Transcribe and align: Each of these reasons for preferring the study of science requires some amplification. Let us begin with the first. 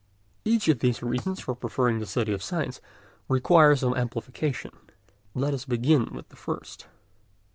Each 0.43 0.67
of 0.67 0.79
these 0.79 1.03
reasons 1.03 1.41
for 1.41 1.53
preferring 1.53 1.99
the 1.99 2.07
study 2.07 2.33
of 2.33 2.41
science 2.41 2.81
requires 3.29 3.81
some 3.81 3.93
amplification. 3.95 4.71
Let 5.35 5.53
us 5.53 5.63
begin 5.65 6.15
with 6.15 6.29
the 6.29 6.35
first. 6.35 6.87